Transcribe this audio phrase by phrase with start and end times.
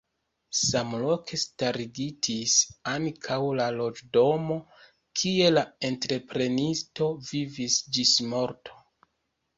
[0.59, 2.55] Samloke starigitis
[2.93, 4.57] ankaŭ la loĝdomo
[5.21, 8.79] kie la entreprenisto vivis ĝismorte.